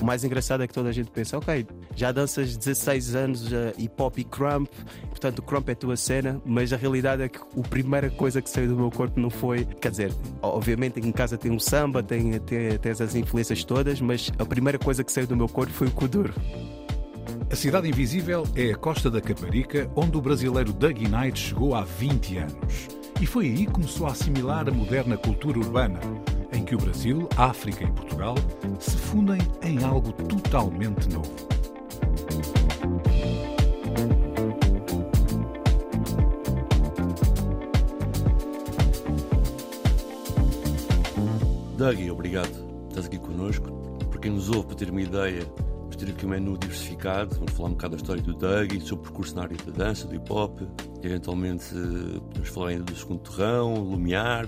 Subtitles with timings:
[0.00, 3.94] O mais engraçado é que toda a gente pensa, ok, já danças 16 anos hip
[4.00, 4.68] hop e crump,
[5.10, 8.40] portanto o crump é a tua cena, mas a realidade é que a primeira coisa
[8.40, 12.02] que saiu do meu corpo não foi, quer dizer, obviamente em casa tem um samba,
[12.02, 15.72] tem, tem, tem essas influências todas, mas a primeira coisa que saiu do meu corpo
[15.72, 16.32] foi o kuduro.
[17.50, 21.82] A Cidade Invisível é a costa da Caparica, onde o brasileiro Doug Knight chegou há
[21.82, 22.97] 20 anos.
[23.20, 25.98] E foi aí que começou a assimilar a moderna cultura urbana,
[26.52, 28.36] em que o Brasil, a África e Portugal
[28.78, 31.34] se fundem em algo totalmente novo.
[41.76, 42.68] Doug, obrigado.
[42.88, 43.68] Estás aqui connosco.
[44.10, 45.44] Para quem nos ouve, para ter uma ideia,
[45.80, 47.34] vamos ter aqui um menu diversificado.
[47.34, 50.06] Vamos falar um bocado da história do Doug, do seu percurso na área da dança,
[50.06, 50.60] do hip hop.
[51.02, 54.46] Eventualmente, eh, podemos falar ainda do segundo terrão, Lumiar,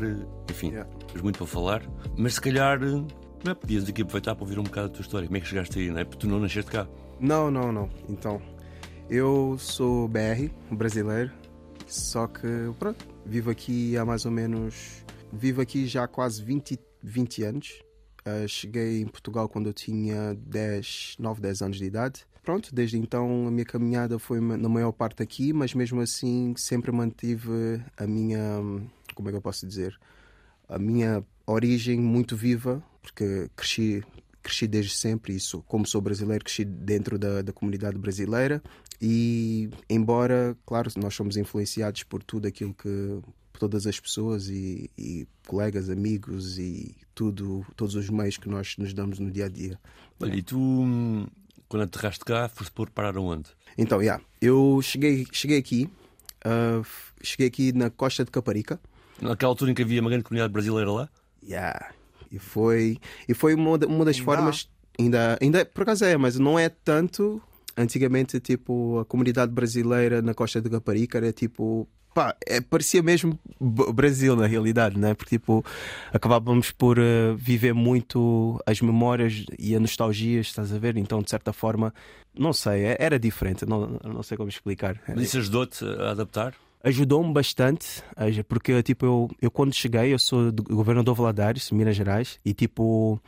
[0.50, 0.90] enfim, yeah.
[1.06, 1.82] temos muito para falar.
[2.16, 3.06] Mas se calhar, não
[3.46, 3.54] é?
[3.54, 5.26] podias aqui aproveitar para ouvir um bocado da tua história.
[5.26, 6.04] Como é que chegaste aí, não é?
[6.04, 6.88] Porque tu não nasceste cá.
[7.20, 7.88] Não, não, não.
[8.08, 8.40] Então,
[9.08, 11.32] eu sou BR, brasileiro,
[11.86, 12.46] só que,
[12.78, 15.04] pronto, vivo aqui há mais ou menos.
[15.32, 17.82] Vivo aqui já há quase 20, 20 anos.
[18.20, 22.26] Uh, cheguei em Portugal quando eu tinha 10, 9, 10 anos de idade.
[22.50, 26.90] Pronto, desde então a minha caminhada foi na maior parte aqui, mas mesmo assim sempre
[26.90, 28.40] mantive a minha.
[29.14, 29.96] Como é que eu posso dizer?
[30.68, 34.02] A minha origem muito viva, porque cresci
[34.42, 38.60] cresci desde sempre, isso como sou brasileiro, cresci dentro da, da comunidade brasileira
[39.00, 43.20] e embora, claro, nós somos influenciados por tudo aquilo que
[43.60, 48.92] todas as pessoas e, e, colegas, amigos e tudo, todos os meios que nós nos
[48.92, 49.78] damos no dia a dia.
[50.18, 50.58] Olha, e tu,
[51.70, 53.48] quando aterraste cá, foste por parar onde?
[53.78, 55.88] Então, yeah, eu cheguei, cheguei aqui,
[56.44, 56.84] uh,
[57.22, 58.78] cheguei aqui na costa de Caparica.
[59.22, 61.08] Naquela altura em que havia uma grande comunidade brasileira lá?
[61.42, 61.92] Yeah.
[62.30, 62.98] E foi,
[63.28, 64.68] e foi uma, uma das ainda formas.
[64.98, 67.40] Ainda, ainda, por acaso é, mas não é tanto.
[67.76, 73.38] Antigamente, tipo, a comunidade brasileira na costa de Caparica era tipo pá, é, parecia mesmo
[73.60, 75.14] Brasil na realidade, né?
[75.14, 75.64] Porque tipo,
[76.12, 80.96] acabávamos por uh, viver muito as memórias e a nostalgia, estás a ver?
[80.96, 81.94] Então, de certa forma,
[82.36, 85.00] não sei, é, era diferente, não, não sei como explicar.
[85.08, 86.54] Mas isso ajudou-te a adaptar?
[86.82, 88.02] Ajudou-me bastante,
[88.48, 93.20] porque tipo, eu, eu quando cheguei, eu sou do governador Valadares, Minas Gerais, e tipo,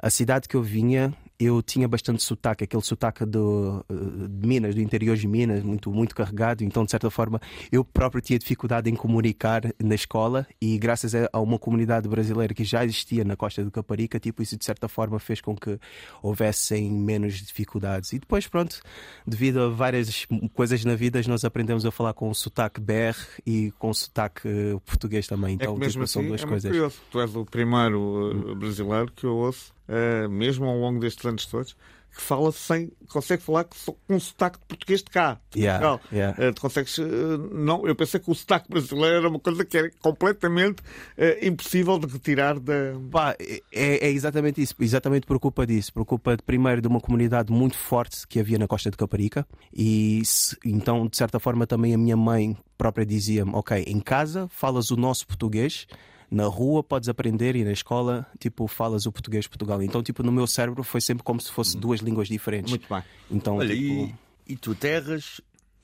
[0.00, 3.84] a cidade que eu vinha eu tinha bastante sotaque, aquele sotaque do,
[4.28, 6.64] de Minas, do interior de Minas, muito, muito carregado.
[6.64, 7.40] Então, de certa forma,
[7.70, 12.64] eu próprio tinha dificuldade em comunicar na escola e, graças a uma comunidade brasileira que
[12.64, 15.78] já existia na costa do Caparica, tipo, isso de certa forma fez com que
[16.22, 18.12] houvessem menos dificuldades.
[18.12, 18.80] E depois, pronto,
[19.24, 23.16] devido a várias coisas na vida, nós aprendemos a falar com o sotaque BR
[23.46, 24.48] e com o sotaque
[24.84, 25.54] português também.
[25.54, 26.70] Então, é mesmo tipo, assim, são duas é coisas.
[26.70, 26.96] Curioso.
[27.12, 28.00] Tu és o primeiro
[28.34, 28.54] hum.
[28.56, 31.76] brasileiro que eu ouço uh, mesmo ao longo destes anos todos,
[32.18, 32.90] que fala sem.
[33.08, 35.40] consegue falar com um sotaque de português de cá.
[35.50, 36.48] De yeah, yeah.
[36.48, 36.98] Uh, tu consegues.
[36.98, 41.46] Uh, não, eu pensei que o sotaque brasileiro era uma coisa que era completamente uh,
[41.46, 42.74] impossível de retirar da.
[43.10, 44.74] Pá, é, é, exatamente isso.
[44.80, 45.92] Exatamente por culpa disso.
[45.92, 49.46] Por culpa, primeiro, de uma comunidade muito forte que havia na costa de Caparica.
[49.72, 54.48] E se, então, de certa forma, também a minha mãe própria dizia-me: Ok, em casa
[54.48, 55.86] falas o nosso português
[56.30, 59.82] na rua podes aprender e na escola, tipo, falas o português de Portugal.
[59.82, 62.70] Então, tipo, no meu cérebro foi sempre como se fosse duas línguas diferentes.
[62.70, 63.02] Muito bem.
[63.30, 64.14] Então, Olha, tipo...
[64.46, 65.40] e, e tu terras,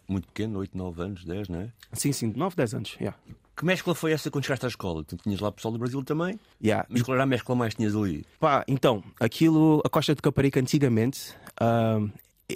[0.07, 1.69] muito pequeno, 8, 9 anos, 10, não é?
[1.93, 3.17] Sim, sim, 9, 10 anos, yeah.
[3.57, 5.05] Que mescla foi essa quando chegaste à escola?
[5.05, 6.39] Tu tinhas lá pessoal do Brasil também?
[6.63, 6.85] Yeah.
[6.91, 8.27] Mas qual era a mescla mais tinhas ali?
[8.41, 11.33] Pá, então, aquilo, a Costa de Caparica antigamente
[11.63, 12.11] uh,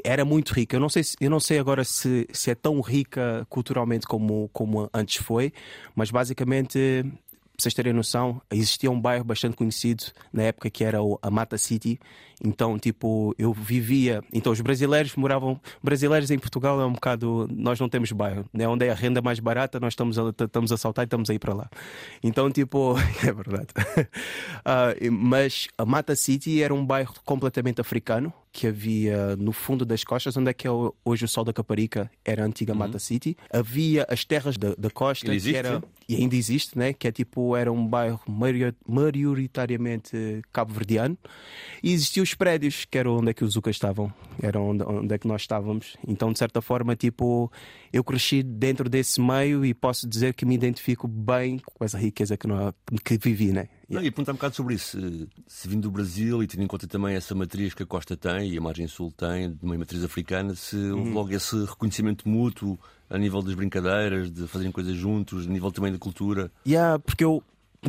[0.04, 0.74] era muito rica.
[0.74, 4.90] Eu não sei, eu não sei agora se, se é tão rica culturalmente como, como
[4.92, 5.52] antes foi,
[5.94, 7.04] mas basicamente
[7.58, 11.28] para vocês terem noção, existia um bairro bastante conhecido na época que era o, a
[11.28, 11.98] Mata City.
[12.40, 14.22] Então, tipo, eu vivia.
[14.32, 15.60] Então, os brasileiros moravam.
[15.82, 17.48] Brasileiros em Portugal é um bocado.
[17.50, 18.68] Nós não temos bairro, né?
[18.68, 21.34] Onde é a renda mais barata, nós estamos a, estamos a saltar e estamos a
[21.34, 21.68] ir para lá.
[22.22, 22.94] Então, tipo,
[23.26, 23.66] é verdade.
[23.98, 30.02] uh, mas a Mata City era um bairro completamente africano que havia no fundo das
[30.02, 30.70] costas, onde é que é
[31.04, 32.78] hoje o Sol da Caparica, era a antiga uhum.
[32.80, 33.36] Mata City.
[33.52, 36.92] Havia as terras da, da costa, existe, que era, e ainda existe, né?
[36.92, 38.20] que é tipo, era um bairro
[38.84, 41.16] maioritariamente cabo-verdiano.
[41.84, 44.12] E existiam os prédios, que era onde é que os Zucas estavam,
[44.42, 45.96] era onde, onde é que nós estávamos.
[46.04, 47.52] Então, de certa forma, tipo,
[47.92, 52.36] eu cresci dentro desse meio e posso dizer que me identifico bem com essa riqueza
[52.36, 52.74] que, não,
[53.04, 53.68] que vivi, né?
[53.88, 54.98] Não, e perguntar um bocado sobre isso.
[55.46, 58.52] Se, vindo do Brasil e tendo em conta também essa matriz que a Costa tem
[58.52, 61.14] e a margem sul tem, de uma matriz africana, se houve uhum.
[61.14, 65.90] logo esse reconhecimento mútuo a nível das brincadeiras, de fazerem coisas juntos, a nível também
[65.90, 66.52] da cultura.
[66.66, 67.42] Yeah, porque eu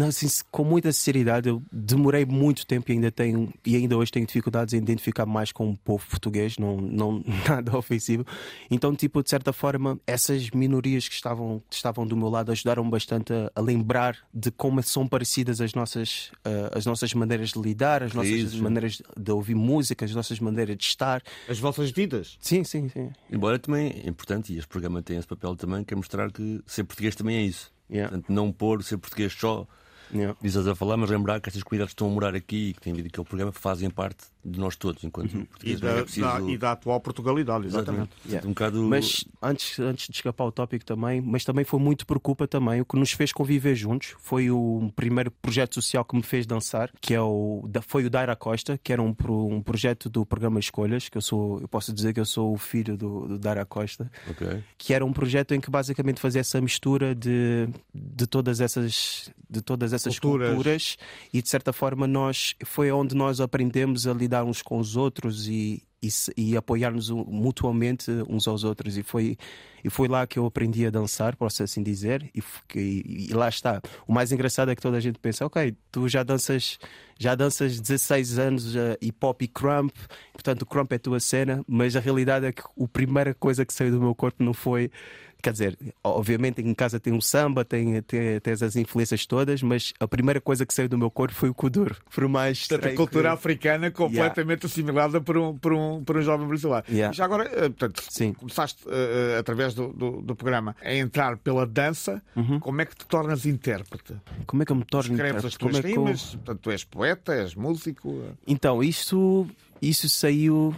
[0.08, 4.26] assim, com muita sinceridade, eu demorei muito tempo e ainda tenho e ainda hoje tenho
[4.26, 8.26] dificuldades em identificar mais com o povo português, não, não nada ofensivo.
[8.70, 12.88] Então, tipo, de certa forma, essas minorias que estavam, que estavam do meu lado ajudaram
[12.90, 17.60] bastante a, a lembrar de como são parecidas as nossas, uh, as nossas maneiras de
[17.60, 18.64] lidar, as nossas Isso.
[18.64, 21.24] maneiras de ouvir música, as nossas maneiras de estar.
[21.48, 22.38] As vossas vidas.
[22.40, 23.10] Sim, sim, sim.
[23.32, 26.62] Embora também é importante, e este programa tem esse papel também, que é mostrar que
[26.66, 27.72] ser português também é isso.
[27.90, 28.10] Yeah.
[28.10, 29.68] Portanto, não pôr ser português só
[30.12, 30.36] Yeah.
[30.42, 32.82] Dizes a falar, mas lembrar que estas comunidades que estão a morar aqui e que
[32.82, 35.46] têm vindo aqui ao programa fazem parte de nós todos, enquanto uhum.
[35.46, 35.80] portugueses.
[35.80, 36.26] E da, é preciso...
[36.26, 38.12] da, e da atual Portugalidade, exatamente.
[38.26, 38.30] exatamente.
[38.30, 38.48] Yeah.
[38.48, 38.84] Um bocado...
[38.84, 42.82] Mas antes, antes de escapar o tópico também, mas também foi muito por culpa também,
[42.82, 46.92] o que nos fez conviver juntos foi o primeiro projeto social que me fez dançar,
[47.02, 51.10] que é o, foi o Daira Costa, que era um, um projeto do programa Escolhas,
[51.10, 54.10] que eu sou, eu posso dizer que eu sou o filho do, do Daira Costa,
[54.30, 54.64] okay.
[54.78, 59.62] que era um projeto em que basicamente fazia essa mistura de, de todas essas de
[59.62, 60.50] todas essas culturas.
[60.50, 60.98] culturas
[61.34, 65.48] e de certa forma nós foi onde nós aprendemos a lidar uns com os outros
[65.48, 68.98] e, e, e apoiar-nos mutuamente uns aos outros.
[68.98, 69.38] E foi,
[69.84, 72.30] e foi lá que eu aprendi a dançar, posso assim dizer.
[72.34, 72.42] E,
[72.76, 73.82] e, e, lá está.
[74.08, 76.80] O mais engraçado é que toda a gente pensa: ok, tu já danças,
[77.18, 79.96] já danças 16 anos uh, hip hop e crump,
[80.34, 83.74] portanto o crump é tua cena, mas a realidade é que a primeira coisa que
[83.74, 84.92] saiu do meu corpo não foi
[85.42, 89.94] Quer dizer, obviamente em casa tem um samba, tem, tem, tem as influências todas, mas
[90.00, 91.96] a primeira coisa que saiu do meu corpo foi o kuduro.
[92.14, 93.34] Por mais portanto, a cultura que...
[93.36, 94.66] africana completamente yeah.
[94.66, 96.86] assimilada por um, por, um, por um jovem brasileiro.
[96.90, 97.14] Yeah.
[97.14, 98.34] Já agora, eh, portanto, Sim.
[98.34, 102.60] começaste uh, através do, do, do, programa a entrar pela dança, uhum.
[102.60, 104.16] como é que te tornas intérprete?
[104.46, 105.48] Como é que eu me torno Escreves intérprete?
[105.48, 106.40] as tuas é rimas, eu...
[106.40, 108.24] portanto, tu és poeta, és músico.
[108.46, 109.48] Então, isso,
[109.82, 110.76] isso saiu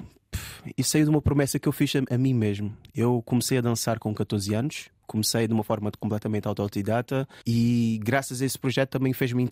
[0.77, 2.75] isso saiu de uma promessa que eu fiz a, a, mim mesmo.
[2.95, 8.41] Eu comecei a dançar com 14 anos, comecei de uma forma completamente autodidata e graças
[8.41, 9.47] a esse projeto também fez-me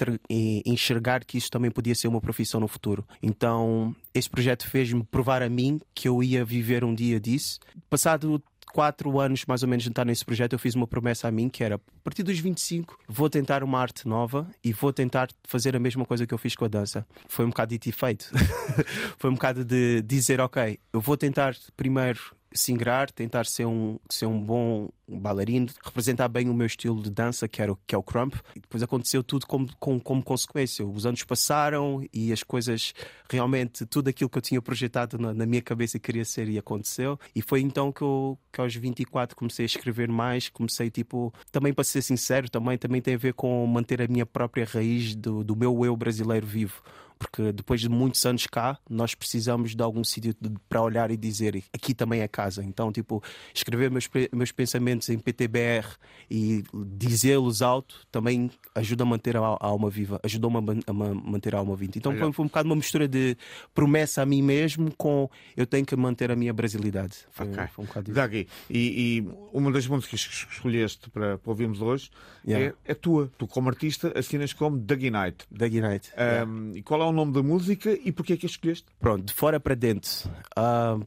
[0.66, 3.06] enxergar que isso também podia ser uma profissão no futuro.
[3.22, 7.60] Então, esse projeto fez-me provar a mim que eu ia viver um dia disso.
[7.90, 8.42] Passado
[8.74, 11.50] quatro anos mais ou menos de estar nesse projeto, eu fiz uma promessa a mim
[11.50, 15.76] que era: a partir dos 25, vou tentar uma arte nova e vou tentar fazer
[15.76, 17.06] a mesma coisa que eu fiz com a dança.
[17.28, 18.30] Foi um bocado dito e feito.
[19.18, 22.20] Foi um bocado de dizer: ok, eu vou tentar primeiro
[22.54, 27.48] singrar, tentar ser um, ser um bom bailarino, representar bem o meu estilo de dança,
[27.48, 28.36] que, era, que é o crump.
[28.56, 30.86] E depois aconteceu tudo como, como, como consequência.
[30.86, 32.94] Os anos passaram e as coisas,
[33.30, 36.58] realmente, tudo aquilo que eu tinha projetado na, na, minha cabeça e queria ser e
[36.58, 37.20] aconteceu.
[37.36, 41.74] E foi então que eu, que aos 24 comecei a escrever mais, comecei, tipo, também
[41.74, 45.44] para ser sincero, também, também tem a ver com manter a minha própria raiz do,
[45.44, 46.82] do meu eu brasileiro vivo
[47.20, 50.34] porque depois de muitos anos cá, nós precisamos de algum sítio
[50.70, 52.64] para olhar e dizer aqui também é casa.
[52.64, 53.22] Então, tipo,
[53.54, 55.86] escrever meus, meus pensamentos em PTBR
[56.32, 56.64] e
[56.96, 61.94] dizê-los alto também ajuda a manter a, alma viva, ajudou-me a, manter a alma viva.
[61.96, 63.36] Então, foi, foi, um bocado uma mistura de
[63.74, 67.18] promessa a mim mesmo com eu tenho que manter a minha brasilidade.
[67.32, 67.68] Foi, okay.
[67.68, 72.10] foi um bocado Dagui, e, e, uma das músicas que escolheste para, para ouvirmos hoje
[72.48, 72.74] yeah.
[72.86, 73.30] é, é tua.
[73.38, 75.46] Tu, como artista, assinas como Daggy Night.
[75.52, 76.12] Daggy Night.
[76.16, 76.80] Um, yeah.
[76.80, 78.86] E qual é o nome da música e porquê é que a escolheste?
[79.00, 80.30] Pronto, de fora para dentro.
[80.58, 81.06] Uh,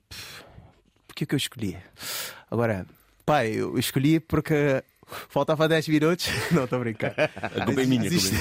[1.06, 1.76] porquê é que eu escolhi?
[2.50, 2.86] Agora,
[3.24, 4.82] pai, eu escolhi porque
[5.28, 6.26] faltava 10 minutos.
[6.50, 7.14] Não, estou a brincar.
[7.16, 8.06] A culpa é minha.
[8.06, 8.34] Existe...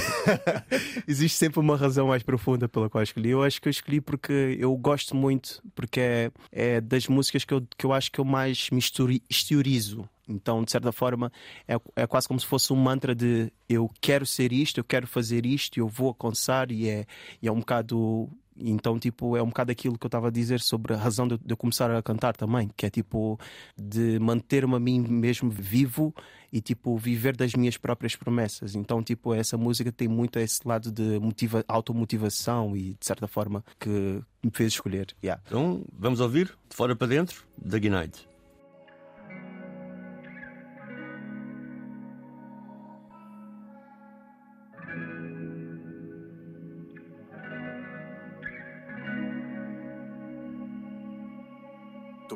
[1.08, 3.30] Existe sempre uma razão mais profunda pela qual escolhi.
[3.30, 7.53] Eu acho que eu escolhi porque eu gosto muito, porque é, é das músicas que
[7.53, 10.08] eu, que eu acho que eu mais misturi, exteriorizo.
[10.31, 11.31] Então, de certa forma,
[11.67, 15.07] é, é quase como se fosse um mantra de eu quero ser isto, eu quero
[15.07, 17.05] fazer isto, eu vou alcançar, e é,
[17.41, 18.29] e é um bocado
[18.63, 21.38] então, tipo, é um bocado aquilo que eu estava a dizer sobre a razão de,
[21.38, 23.39] de, eu começar a cantar também, que é tipo
[23.77, 26.13] de manter-me a mim mesmo vivo
[26.51, 28.75] e tipo viver das minhas próprias promessas.
[28.75, 33.63] Então, tipo, essa música tem muito esse lado de motiva automotivação e de certa forma
[33.79, 35.07] que me fez escolher.
[35.23, 35.41] Yeah.
[35.47, 38.30] Então, vamos ouvir de fora para dentro da Guinite.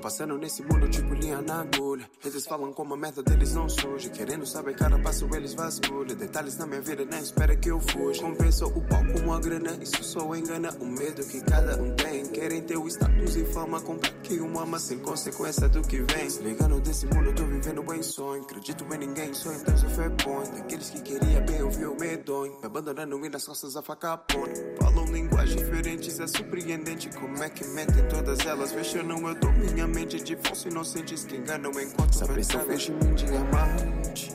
[0.06, 2.08] Passando nesse mundo tipo linha na agulha.
[2.24, 4.08] Eles falam como a meta deles não surge.
[4.12, 6.16] Querendo saber cada passo eles vasculham.
[6.16, 8.22] Detalhes na minha vida nem espera que eu fuja.
[8.22, 9.76] Compensa o palco com a grana.
[9.82, 12.24] Isso só engana o medo que cada um tem.
[12.28, 13.82] Querem ter o status e fama.
[13.82, 16.30] Comprar que uma ama sem consequência do que vem.
[16.30, 18.44] Se ligando desse mundo, tô vivendo bem sonho.
[18.44, 20.52] Acredito em ninguém, só então sou fé point.
[20.52, 22.56] Daqueles que queria bem ouvir o medonho.
[22.60, 24.54] Me abandonando e nas costas a faca ponta.
[24.80, 28.72] Falam linguagens diferentes, é surpreendente como é que mentem todas elas.
[28.72, 32.92] Fechando eu dou minha mente de falso inocentes que enganam enquanto Sabe se eu fecho
[32.92, 34.30] em diamante.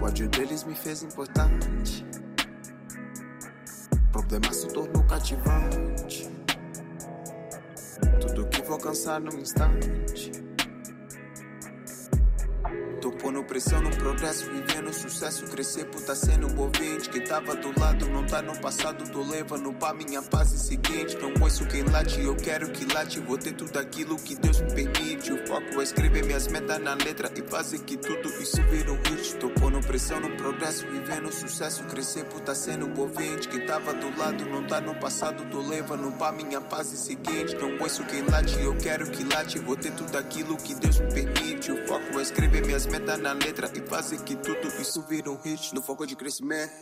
[0.00, 2.06] O ódio deles me fez importante.
[4.10, 6.30] Problema se tornou cativante.
[8.22, 10.47] Tudo que vou alcançar num instante.
[13.28, 17.10] Pondo pressão no progresso, vivendo sucesso, crescer tá sendo um ouvinte.
[17.10, 21.14] Quem tava do lado não tá no passado, tô levando pra minha fase seguinte.
[21.20, 23.20] Não ouço quem late, eu quero que late.
[23.20, 25.30] Vou ter tudo aquilo que Deus me permite.
[25.30, 28.96] O foco é escrever minhas metas na letra e fazer que tudo isso vira um
[28.96, 29.34] hit.
[29.34, 33.46] Tô pondo pressão no progresso, vivendo sucesso, crescer tá sendo um ouvinte.
[33.48, 37.54] Quem tava do lado não tá no passado, tô levando pra minha fase seguinte.
[37.56, 39.58] Não ouço quem late, eu quero que late.
[39.58, 41.72] Vou ter tudo aquilo que Deus me permite.
[41.72, 45.30] O foco é escrever minhas metas meta na letra e fazer que tudo isso vira
[45.30, 46.72] um hit no foco de crescimento.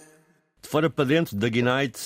[0.62, 1.98] De fora para dentro, Dougie Night,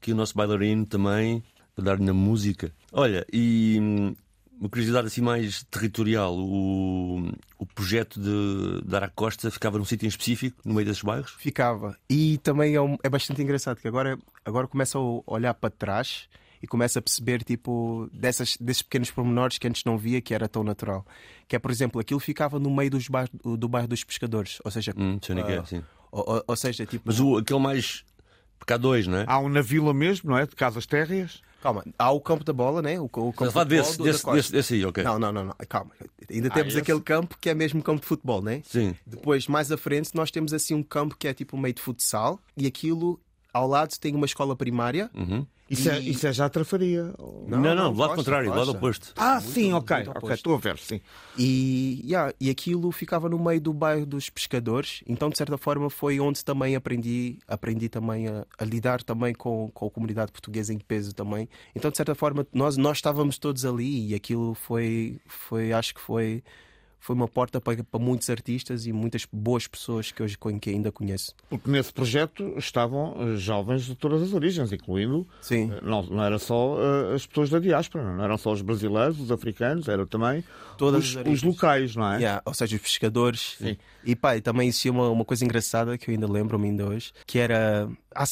[0.00, 1.42] que o nosso bailarino também,
[1.74, 2.72] para dar na música.
[2.92, 4.14] Olha, e hum,
[4.58, 10.08] uma curiosidade assim mais territorial: o, o projeto de Dar Costa ficava num sítio em
[10.08, 11.32] específico, no meio desses bairros?
[11.38, 11.96] Ficava.
[12.08, 16.28] E também é, um, é bastante engraçado que agora, agora começa a olhar para trás
[16.62, 20.48] e começa a perceber tipo dessas, desses pequenos pormenores que antes não via que era
[20.48, 21.04] tão natural.
[21.48, 24.70] Que é, por exemplo, aquilo ficava no meio dos bar, do bairro dos pescadores, ou
[24.70, 25.82] seja, hum, uh, sim.
[26.10, 27.04] Ou, ou, seja, tipo.
[27.06, 28.04] Mas o, aquele mais.
[28.58, 29.24] Porque há dois, não é?
[29.28, 30.46] Há um na vila mesmo, não é?
[30.46, 31.42] De casas térreas.
[31.62, 32.98] Calma, há o campo da bola, né?
[33.00, 35.02] O, o campo de desse, desse, desse, desse aí, ok.
[35.02, 35.54] Não, não, não, não.
[35.68, 35.90] calma.
[36.30, 36.82] Ainda ah, temos esse?
[36.82, 38.62] aquele campo que é mesmo campo de futebol, né?
[38.64, 38.94] Sim.
[39.06, 42.38] Depois, mais à frente, nós temos assim um campo que é tipo meio de futsal
[42.56, 43.20] e aquilo
[43.52, 45.10] ao lado tem uma escola primária.
[45.14, 45.46] Uhum.
[45.68, 47.12] Isso, é, isso é já trafaria?
[47.18, 49.12] Não, não, não, do lado contrário, do lado oposto.
[49.16, 51.00] Ah, muito, sim, ok, ok, estou a ver, sim.
[51.36, 55.90] E, yeah, e aquilo ficava no meio do bairro dos pescadores, então de certa forma
[55.90, 60.72] foi onde também aprendi, aprendi também a, a lidar também com, com a comunidade portuguesa
[60.72, 61.48] em peso também.
[61.74, 66.00] Então de certa forma nós, nós estávamos todos ali e aquilo foi, foi acho que
[66.00, 66.44] foi
[66.98, 70.90] foi uma porta para, para muitos artistas e muitas boas pessoas que hoje que ainda
[70.90, 71.34] conheço.
[71.48, 75.70] Porque nesse projeto estavam eh, jovens de todas as origens, incluindo Sim.
[75.72, 79.20] Eh, não, não era só uh, as pessoas da diáspora, não eram só os brasileiros,
[79.20, 80.42] os africanos, eram também
[80.80, 82.16] os, os locais, não é?
[82.16, 83.56] Yeah, ou seja, os pescadores.
[83.58, 83.76] Sim.
[84.04, 87.38] E pá, também existia uma, uma coisa engraçada que eu ainda lembro-me ainda hoje, que
[87.38, 87.88] era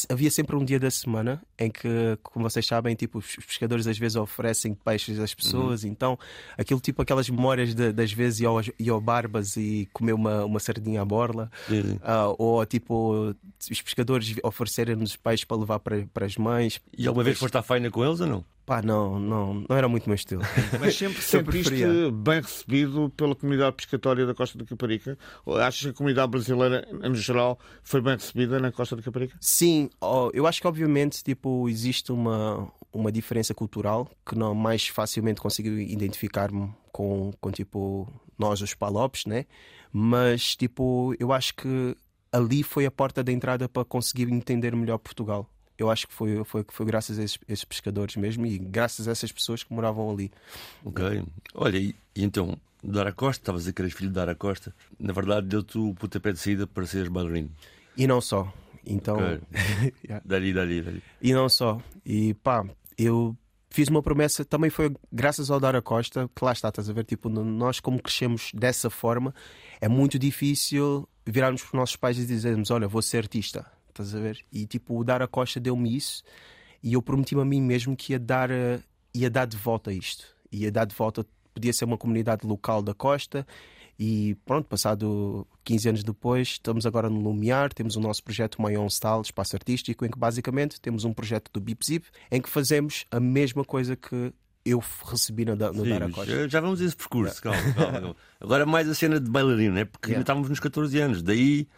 [0.09, 3.99] havia sempre um dia da semana em que, como vocês sabem, tipo, os pescadores às
[3.99, 5.91] vezes oferecem peixes às pessoas, uhum.
[5.91, 6.19] então
[6.57, 10.61] aquilo tipo aquelas memórias de, das vezes ao, ir ao Barbas e comer uma, uma
[10.61, 11.97] sardinha à borla, uhum.
[11.97, 13.35] uh, ou tipo
[13.71, 16.81] os pescadores oferecerem-nos peixes para levar para, para as mães.
[16.97, 18.45] E alguma vez foste à faina com eles ou não?
[18.67, 20.43] Pá, não, não, não era muito meu estilo.
[20.81, 25.19] Mas sempre sentiste bem recebido pela comunidade pescatória da Costa da Caparica?
[25.61, 29.37] Achas que a comunidade brasileira, em geral, foi bem recebida na Costa da Caparica?
[29.39, 29.91] Sim,
[30.33, 35.69] eu acho que obviamente tipo, existe uma, uma diferença cultural que não mais facilmente consigo
[35.69, 38.09] identificar-me com, com tipo
[38.39, 39.47] nós os palopes, né?
[39.93, 41.97] Mas tipo, eu acho que
[42.33, 46.45] ali foi a porta de entrada para conseguir entender melhor Portugal eu acho que foi,
[46.45, 50.11] foi, foi graças a esses, esses, pescadores mesmo e graças a essas pessoas que moravam
[50.11, 50.31] ali.
[50.85, 51.23] Ok.
[51.55, 55.49] Olha, e, e então, Dara Costa, estavas a querer filho de Dara Costa, na verdade
[55.49, 57.51] deu-te o pontapé de saída para seres bailarino.
[57.97, 58.53] E não só.
[58.87, 59.17] Então.
[59.17, 59.93] Okay.
[60.05, 60.23] yeah.
[60.25, 61.03] Dali, dali, dali.
[61.21, 61.81] E não só.
[62.05, 62.65] E pá,
[62.97, 63.37] eu
[63.75, 67.05] fiz uma promessa, também foi graças ao Dara Costa, que lá está, estás a ver?
[67.05, 69.35] Tipo, nós, como crescemos dessa forma,
[69.81, 74.15] é muito difícil virarmos para os nossos pais e dizermos: Olha, vou ser artista estás
[74.15, 74.45] a ver?
[74.53, 76.23] E tipo, o Dar Costa deu-me isso
[76.83, 78.81] e eu prometi-me a mim mesmo que ia dar, eh,
[79.15, 80.27] ia dar de volta isto.
[80.53, 83.47] Ia dar de volta, podia ser uma comunidade local da Costa
[83.99, 88.89] e pronto, passado 15 anos depois, estamos agora no Lumiar, temos o nosso projeto Maion
[88.89, 93.07] Style, espaço artístico, em que basicamente temos um projeto do Bip Zip, em que fazemos
[93.11, 94.33] a mesma coisa que
[94.65, 96.49] eu recebi no, no Sim, Dara Costa.
[96.49, 98.17] Já vamos a esse percurso, calma, calma, calma.
[98.41, 99.85] Agora mais a cena de bailarino, né?
[99.85, 100.17] porque yeah.
[100.17, 101.69] ainda estávamos nos 14 anos, daí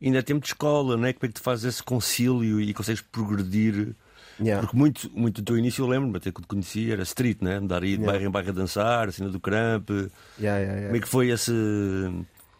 [0.00, 1.12] ainda é tempo de escola, não é?
[1.12, 3.96] Como é que tu fazes esse concílio e consegues progredir?
[4.40, 4.60] Yeah.
[4.60, 7.56] Porque muito, muito do teu início eu lembro-me, até que te conheci, era street, né?
[7.56, 8.12] Andar aí de yeah.
[8.12, 9.90] bairro em bairro a dançar, cena do cramp.
[10.40, 11.52] Yeah, Como é que foi esse.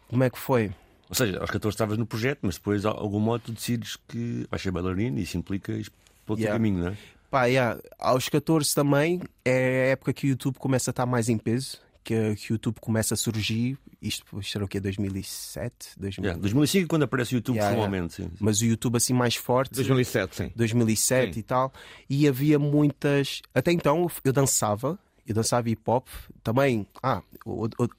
[0.08, 0.72] Como é que foi?
[1.08, 4.46] Ou seja, aos 14 estavas no projeto, mas depois, a algum modo, tu decides que
[4.50, 5.90] vais ser bailarino e isso implica ir
[6.24, 6.96] para outro caminho, não é?
[7.30, 11.28] Pá, yeah, aos 14 também é a época que o YouTube começa a estar mais
[11.28, 13.78] em peso, que, que o YouTube começa a surgir.
[14.00, 14.78] Isto, isto era o quê?
[14.78, 15.98] 2007?
[15.98, 16.24] 2000...
[16.24, 18.20] Yeah, 2005 quando aparece o YouTube yeah, formalmente.
[18.20, 18.36] Yeah.
[18.38, 19.74] Mas o YouTube assim mais forte.
[19.74, 20.52] 2007, sim.
[20.54, 21.40] 2007 sim.
[21.40, 21.72] e tal.
[22.08, 23.40] E havia muitas.
[23.54, 24.98] Até então eu dançava.
[25.26, 26.06] Eu dançava hip hop.
[26.42, 26.86] Também.
[27.02, 27.22] Ah,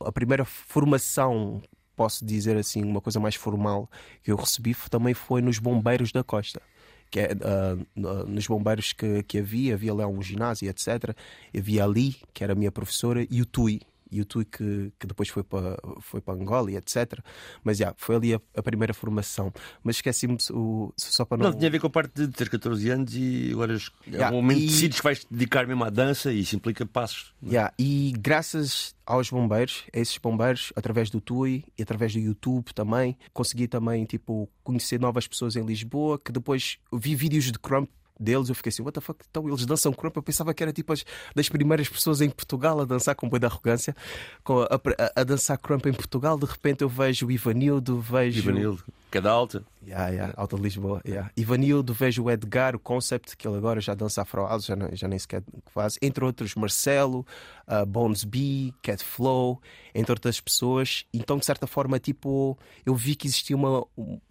[0.01, 1.61] a primeira formação
[1.95, 3.89] posso dizer assim, uma coisa mais formal
[4.21, 6.61] que eu recebi também foi nos Bombeiros da Costa.
[7.09, 11.15] Que é, uh, nos bombeiros que, que havia, havia lá um ginásio, etc.
[11.55, 13.79] Havia ali, que era a minha professora, e o Tui,
[14.11, 17.19] e o Tui que, que depois foi para foi para Angola e etc.
[17.63, 19.53] Mas já, yeah, foi ali a, a, primeira formação.
[19.83, 21.51] Mas esqueci-me o, só para não.
[21.51, 24.31] Não, tinha a ver com a parte de ter 14 anos e agora yeah, é
[24.31, 24.67] um momento e...
[24.67, 27.33] decides que vais dedicar mesmo à dança e isso implica passos.
[27.43, 27.49] É?
[27.49, 32.73] Yeah, e graças aos bombeiros, a esses bombeiros, através do TUI e através do YouTube
[32.73, 37.89] também, consegui também tipo, conhecer novas pessoas em Lisboa que depois vi vídeos de Crump
[38.19, 39.19] deles, eu fiquei assim, what the fuck?
[39.29, 40.15] Então eles dançam crump.
[40.15, 41.05] Eu pensava que era tipo as,
[41.35, 43.95] das primeiras pessoas em Portugal a dançar com boi da arrogância,
[44.43, 46.37] com a, a, a, dançar crump em Portugal.
[46.37, 48.39] De repente eu vejo o Ivanildo, vejo.
[48.39, 49.63] Ivanildo, que é alta.
[49.85, 50.99] Yeah, yeah, Alta de Lisboa.
[51.05, 51.29] Yeah.
[51.37, 55.19] Ivanildo, vejo o Edgar, o Concept, que ele agora já dança afro já, já nem
[55.19, 55.97] sequer faz.
[56.01, 57.25] Entre outros, Marcelo,
[57.67, 59.61] uh, Bones B, Cat Flow,
[59.93, 61.05] entre outras pessoas.
[61.13, 63.85] Então, de certa forma, tipo, eu vi que existia uma.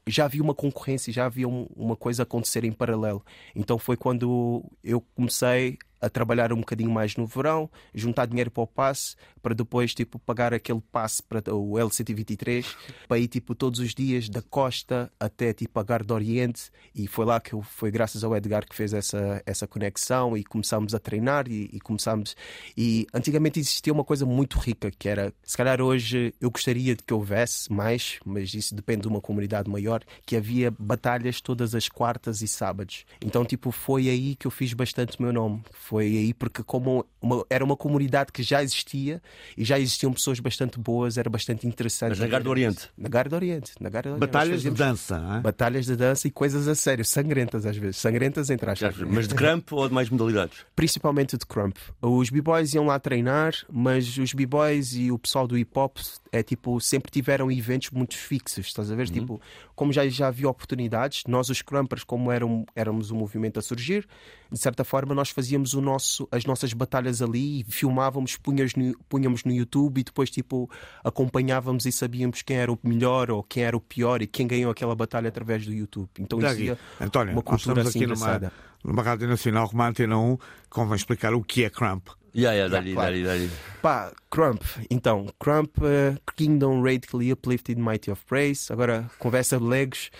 [0.06, 3.24] Já havia uma concorrência, já havia um, uma coisa acontecer em paralelo.
[3.54, 8.62] Então foi quando eu comecei a trabalhar um bocadinho mais no verão, juntar dinheiro para
[8.62, 12.66] o passe, para depois tipo, pagar aquele passe para o L123,
[13.08, 16.70] para ir tipo, todos os dias da costa até tipo, a Gar do Oriente.
[16.94, 20.44] E foi lá que eu, foi graças ao Edgar que fez essa, essa conexão e
[20.44, 22.36] começámos a treinar e, e começámos.
[22.76, 27.02] E antigamente existia uma coisa muito rica que era, se calhar hoje eu gostaria de
[27.02, 31.88] que houvesse mais, mas isso depende de uma comunidade maior, que havia batalhas todas as
[31.88, 33.06] quartas e sábados.
[33.20, 35.62] Então, tipo, foi aí que eu fiz bastante o meu nome.
[35.72, 39.22] Foi foi aí porque como uma, era uma comunidade que já existia
[39.56, 42.10] e já existiam pessoas bastante boas, era bastante interessante.
[42.10, 42.90] Mas na Garda do Oriente?
[42.98, 43.72] Na Garda do Oriente.
[43.80, 44.20] Na Garda Oriente.
[44.20, 45.40] Batalhas de dança, é?
[45.40, 47.98] Batalhas de dança e coisas a sério, sangrentas às vezes.
[47.98, 48.96] Sangrentas entre aspas.
[48.98, 50.66] Mas de crump ou de mais modalidades?
[50.74, 51.76] Principalmente de crump.
[52.02, 55.98] Os b-boys iam lá treinar, mas os b-boys e o pessoal do hip-hop
[56.34, 59.06] é tipo, sempre tiveram eventos muito fixos, estás a ver?
[59.06, 59.12] Uhum.
[59.12, 59.40] Tipo,
[59.74, 64.04] como já, já havia oportunidades, nós os crumpers, como eram, éramos um movimento a surgir,
[64.50, 69.44] de certa forma nós fazíamos o nosso, as nossas batalhas ali, filmávamos, punhamos no, punhamos
[69.44, 70.68] no YouTube e depois tipo
[71.04, 74.72] acompanhávamos e sabíamos quem era o melhor ou quem era o pior e quem ganhou
[74.72, 76.08] aquela batalha através do YouTube.
[76.18, 81.32] Então isso António, uma cultura assim aqui numa, numa Rádio Nacional Romântica 1, convém explicar
[81.32, 82.08] o que é crump.
[82.34, 83.50] Yeah, yeah, dali, dali, dali.
[83.80, 88.72] Pá, Crump, então, Crump, uh, Kingdom Radically Uplifted Mighty of Praise.
[88.72, 90.10] Agora, conversa de legos.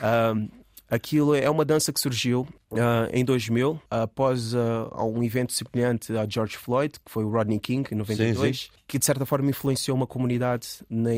[0.00, 0.48] Um,
[0.88, 4.58] aquilo é uma dança que surgiu uh, em 2000, após uh,
[4.96, 8.70] um evento semelhante a George Floyd, que foi o Rodney King, em 92, sim, sim.
[8.86, 10.68] que de certa forma influenciou uma comunidade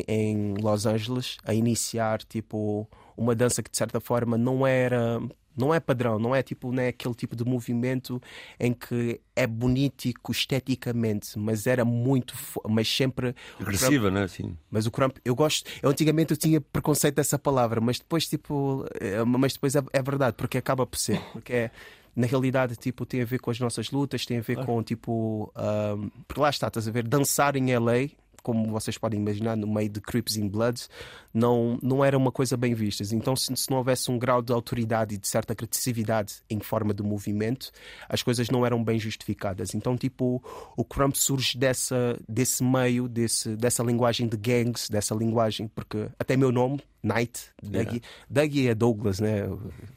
[0.07, 5.21] em Los Angeles a iniciar, tipo, uma dança que de certa forma não era
[5.59, 8.21] não é padrão, não é tipo não é aquele tipo de movimento
[8.59, 12.35] em que é bonito esteticamente, mas era muito,
[12.69, 14.27] mas sempre agressiva, né?
[14.29, 14.57] Sim.
[14.71, 15.71] Mas o crump, eu gosto.
[15.83, 20.03] Eu antigamente eu tinha preconceito dessa palavra, mas depois tipo, eh, mas depois é, é
[20.03, 21.71] verdade porque acaba por ser, porque é
[22.19, 24.67] na realidade, tipo, tem a ver com as nossas lutas, tem a ver claro.
[24.67, 28.09] com, tipo, um, porque lá está, estás a ver, dançar em LA
[28.49, 30.89] como vocês podem imaginar, no meio de Crips and Bloods,
[31.35, 33.05] não, não era uma coisa bem vista.
[33.15, 36.95] Então, se, se, não houvesse um grau de autoridade e de certa agressividade em forma
[36.95, 37.71] de movimento,
[38.09, 39.75] as coisas não eram bem justificadas.
[39.75, 40.43] Então, tipo,
[40.75, 46.35] o Crump surge dessa, desse meio, desse, dessa linguagem de gangs, dessa linguagem, porque até
[46.35, 48.03] meu nome, Knight, Dougie.
[48.29, 49.49] Dougie é Douglas, né?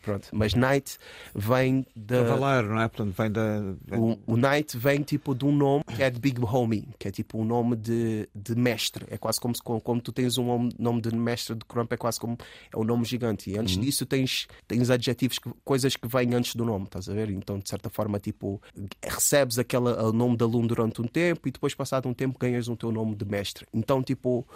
[0.03, 0.97] Pronto, mas Knight
[1.33, 2.23] vem da.
[2.25, 2.87] Cavaleiro, não é?
[2.87, 3.97] Portanto, vem da.
[3.97, 7.11] O, o Knight vem tipo de um nome que é de Big Homie, que é
[7.11, 9.05] tipo um nome de, de mestre.
[9.09, 12.19] É quase como, se, como tu tens um nome de mestre de Crump, é quase
[12.19, 12.37] como
[12.71, 13.49] é um nome gigante.
[13.49, 13.81] E antes uhum.
[13.81, 17.29] disso tens, tens adjetivos, coisas que vêm antes do nome, estás a ver?
[17.29, 18.61] Então, de certa forma, tipo,
[19.03, 22.67] recebes aquele o nome de aluno durante um tempo e depois, passado um tempo, ganhas
[22.67, 23.65] o teu nome de mestre.
[23.73, 24.47] Então, tipo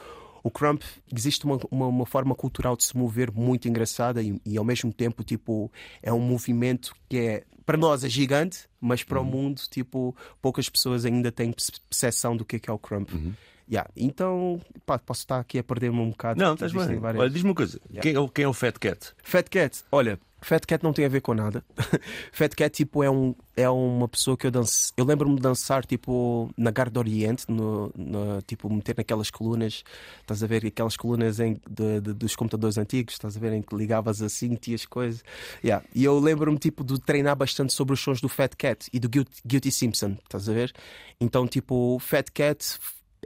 [0.45, 4.58] o Crump existe uma, uma, uma, forma cultural de se mover muito engraçada e, e,
[4.60, 5.71] ao mesmo tempo tipo
[6.03, 9.27] é um movimento que é para nós é gigante mas para uhum.
[9.27, 13.12] o mundo tipo poucas pessoas ainda têm percepção do que é, que é o Crump
[13.12, 13.34] uhum.
[13.67, 13.89] Yeah.
[13.97, 16.39] Então, pá, posso estar aqui a perder-me um bocado.
[16.39, 16.99] Não, estás bem.
[16.99, 17.19] Várias...
[17.19, 18.03] Olha, diz-me uma coisa: yeah.
[18.03, 19.13] quem, é o, quem é o Fat Cat?
[19.23, 21.65] Fat Cat, olha, Fat Cat não tem a ver com nada.
[22.31, 24.93] Fat Cat, tipo, é, um, é uma pessoa que eu danço.
[24.95, 29.84] Eu lembro-me de dançar, tipo, na Garda Oriente, no, no, tipo, meter naquelas colunas,
[30.21, 33.62] estás a ver, aquelas colunas em, de, de, dos computadores antigos, estás a ver, em
[33.63, 35.23] que ligavas assim, tinhas coisas.
[35.63, 35.84] Yeah.
[35.95, 39.10] E eu lembro-me, tipo, de treinar bastante sobre os sons do Fat Cat e do
[39.10, 40.71] Guilty, Guilty Simpson, estás a ver?
[41.19, 42.77] Então, tipo, Fat Cat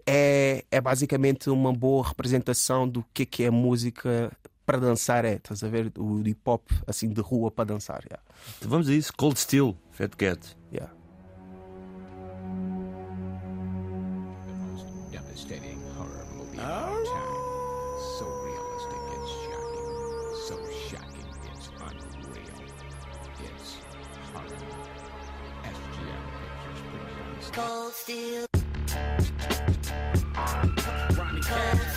[0.08, 4.32] é, é basicamente uma boa representação do que é, que é música
[4.70, 5.92] para dançar é, estás a ver?
[5.98, 8.04] O hip hop assim de rua para dançar.
[8.06, 8.24] Yeah.
[8.60, 10.56] Então vamos a isso, Cold Steel, Fat Cat.
[10.72, 10.94] Yeah.
[27.52, 28.46] Cold steel.
[31.34, 31.89] niggas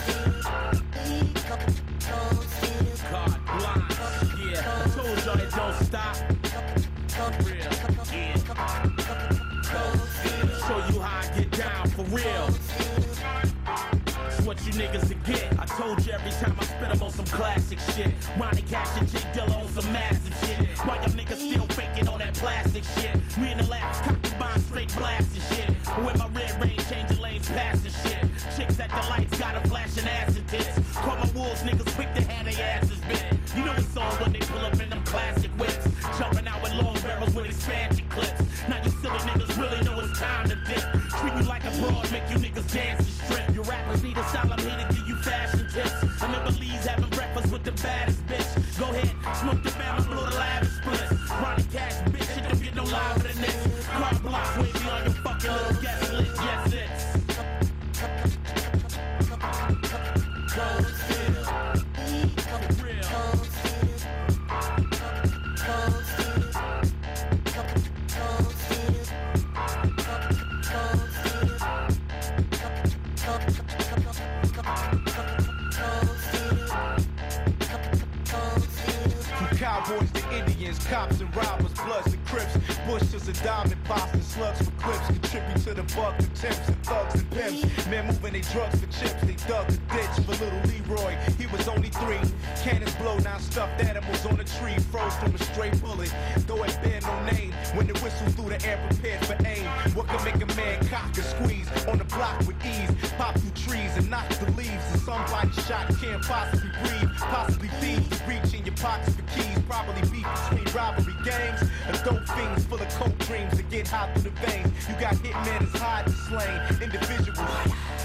[86.17, 87.87] The temps and thugs and pimps.
[87.87, 91.15] Men moving they drugs for chips, they dug a ditch for little Leroy.
[91.37, 92.19] He was only three.
[92.63, 96.13] Cannons blow, now stuffed animals on a tree, froze from a stray bullet.
[96.47, 99.65] Though it bear no name, when the whistle through the air prepared for aim.
[99.95, 102.91] What can make a man cock and squeeze on the block with ease?
[103.17, 104.85] Pop through trees and knock the leaves.
[104.91, 109.59] And somebody shot can't possibly breathe, possibly thieves reach in your pockets for keys.
[109.69, 114.13] Probably beef between robbery gangs and dope fiends full of coke dreams that get hot
[114.13, 114.71] through the veins.
[114.87, 117.39] You got hitmen that's hide and slain individuals.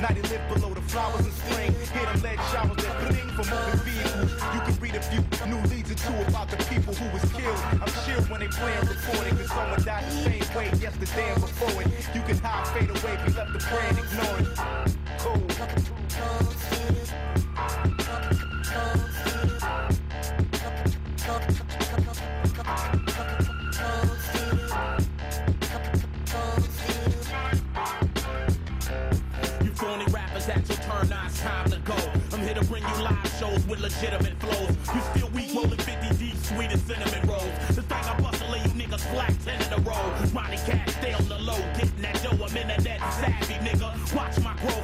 [0.00, 1.74] Now they live below the flowers in spring.
[1.92, 4.32] Hear them lead showers that bling from moving vehicles.
[4.54, 7.58] You can read a few new leads or two about the people who was killed.
[7.82, 11.82] I'm chill when they playing recording cause someone died the same way yesterday and before
[11.82, 11.88] it.
[12.14, 14.46] You can hide, fade away, be left the brain ignoring.
[15.18, 15.48] Cool.
[33.38, 34.76] Shows with legitimate flows.
[34.94, 37.52] You still weak, rolling 50 deep, sweet as cinnamon rolls.
[37.74, 40.04] The thing I bustle, you niggas black 10 in a row.
[40.34, 44.14] Ronnie Cash, stay on the low, getting that dough, I'm in net savvy, nigga.
[44.14, 44.77] Watch my growth,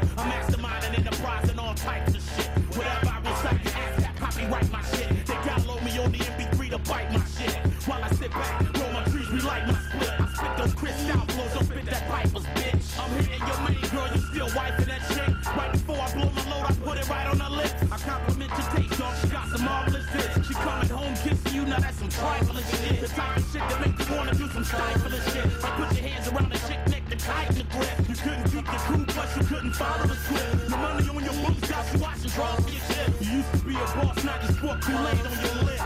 [34.74, 35.84] bought Kool-Aid on your lips.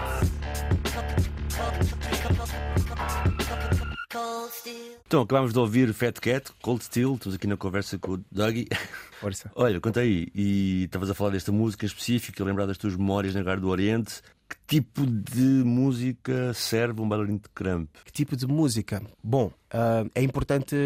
[5.07, 8.68] Então, acabámos de ouvir Fat Cat, Cold Steel, estamos aqui na conversa com o Dougie.
[9.20, 9.51] Força.
[9.55, 12.94] Olha, conta aí, e estavas a falar desta música em específico, a lembrar das tuas
[12.94, 14.20] memórias na Garra do Oriente.
[14.48, 17.88] Que tipo de música serve um bailarino de crump?
[18.05, 19.03] Que tipo de música?
[19.22, 20.77] Bom, uh, é importante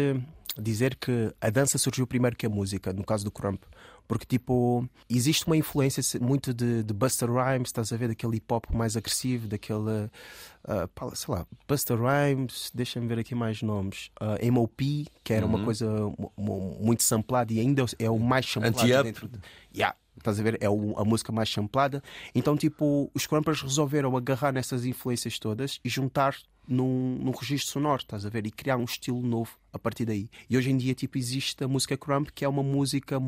[0.57, 3.61] dizer que a dança surgiu primeiro que a música, no caso do crump.
[4.07, 8.53] Porque, tipo, existe uma influência muito de, de Buster Rhymes, estás a ver, daquele hip
[8.53, 10.09] hop mais agressivo, daquele,
[10.65, 14.11] uh, sei lá, Buster Rhymes, deixa-me ver aqui mais nomes.
[14.21, 15.55] Uh, ah, MOP, que era uhum.
[15.55, 15.89] uma coisa
[16.37, 19.39] muito samplada e ainda é o mais samplado dentro de.
[19.75, 20.57] Yeah, estás a ver?
[20.61, 22.03] É a música mais samplada.
[22.33, 26.35] Então, tipo, os Crumpers resolveram agarrar nessas influências todas e juntar
[26.67, 28.45] num, num registro sonoro, estás a ver?
[28.45, 30.29] E criar um estilo novo a partir daí.
[30.49, 33.19] E hoje em dia, tipo, existe a música Crump, que é uma música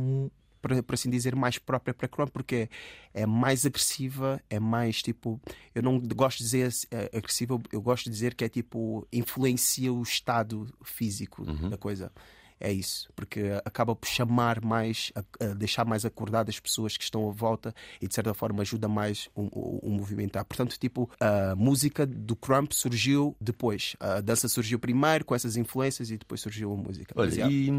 [0.66, 2.68] para, para assim dizer, mais própria para Chrome, porque
[3.14, 5.40] é, é, mais agressiva, é mais tipo.
[5.76, 9.08] Eu não gosto de dizer é, agressiva, eu gosto de dizer que é tipo.
[9.14, 11.70] influencia o estado físico uhum.
[11.70, 12.12] da coisa
[12.60, 17.04] é isso, porque acaba por chamar mais, a, a deixar mais acordadas as pessoas que
[17.04, 20.46] estão à volta e de certa forma ajuda mais o, o, o, movimentar.
[20.46, 23.96] Portanto, tipo, a música do Crump surgiu depois.
[24.00, 27.14] A dança surgiu primeiro com essas influências e depois surgiu a música.
[27.18, 27.70] Olha, e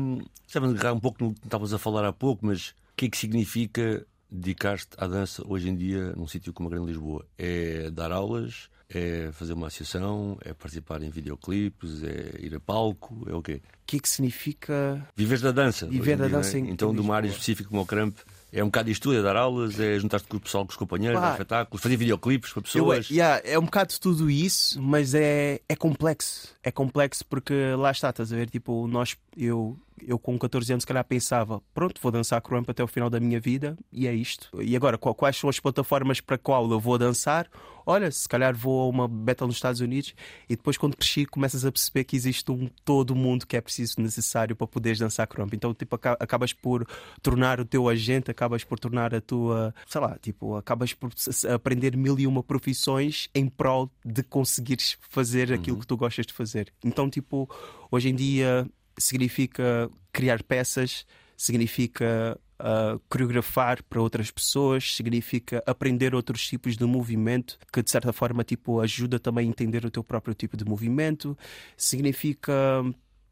[0.46, 3.06] estava a agarrar um pouco no que estavas a falar há pouco, mas o que
[3.06, 7.24] é que significa dedicar-te à dança hoje em dia num sítio como a Grande Lisboa?
[7.38, 8.68] É dar aulas?
[8.88, 10.38] É fazer uma associação?
[10.44, 12.02] É participar em videoclipes?
[12.04, 13.26] É ir a palco?
[13.28, 13.60] É o quê?
[13.82, 15.06] O que é que significa.
[15.16, 15.86] Viver da dança.
[15.86, 18.16] Viver da dança em Então, de uma área específica como o Cramp,
[18.52, 21.20] é um bocado isto, é dar aulas, é juntar-te com o pessoal, com os companheiros,
[21.20, 23.10] Pá, espetáculos, fazer videoclipes para pessoas.
[23.10, 26.54] Eu, yeah, é um bocado de tudo isso, mas é, é complexo.
[26.62, 28.48] É complexo porque lá está, estás a ver?
[28.48, 32.82] Tipo, nós, eu eu com 14 anos, se calhar pensava: pronto, vou dançar crump até
[32.82, 34.50] o final da minha vida e é isto.
[34.60, 37.48] E agora, quais são as plataformas para qual eu vou dançar?
[37.88, 40.12] Olha, se calhar vou a uma battle nos Estados Unidos
[40.48, 44.00] e depois, quando cresci, começas a perceber que existe um todo mundo que é preciso,
[44.00, 45.54] necessário para poderes dançar crump.
[45.54, 46.84] Então, tipo, acabas por
[47.22, 51.12] tornar o teu agente, acabas por tornar a tua, sei lá, tipo, acabas por
[51.54, 55.80] aprender mil e uma profissões em prol de conseguires fazer aquilo uhum.
[55.80, 56.72] que tu gostas de fazer.
[56.84, 57.48] Então, tipo,
[57.88, 58.68] hoje em dia
[58.98, 67.58] significa criar peças, significa uh, coreografar para outras pessoas, significa aprender outros tipos de movimento
[67.72, 71.36] que de certa forma tipo ajuda também a entender o teu próprio tipo de movimento,
[71.76, 72.54] significa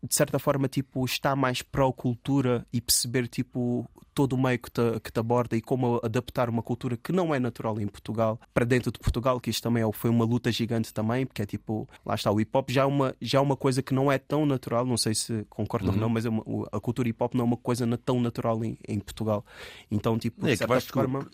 [0.06, 5.00] de certa forma, tipo, está mais pró-cultura e perceber, tipo, todo o meio que te,
[5.00, 8.64] que te aborda e como adaptar uma cultura que não é natural em Portugal para
[8.64, 11.88] dentro de Portugal, que isto também é, foi uma luta gigante também, porque é tipo,
[12.06, 14.18] lá está, o hip hop já é uma, já é uma coisa que não é
[14.18, 15.96] tão natural, não sei se concordam uhum.
[15.96, 18.64] ou não, mas é uma, a cultura hip hop não é uma coisa tão natural
[18.64, 19.44] em, em Portugal.
[19.90, 21.28] Então, tipo, é, de certa forma.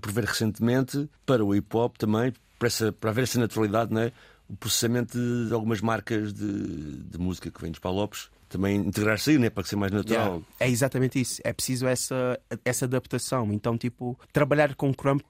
[0.00, 4.02] por ver recentemente, para o hip hop também, para, essa, para haver essa naturalidade, não
[4.02, 4.12] é?
[4.48, 9.38] O processamento de algumas marcas de, de música que vêm dos Palopes também integrar-se aí,
[9.38, 9.50] né?
[9.50, 10.26] para ser mais natural.
[10.26, 10.46] Yeah.
[10.58, 11.40] É exatamente isso.
[11.44, 13.52] É preciso essa, essa adaptação.
[13.52, 15.22] Então, tipo, trabalhar com Crump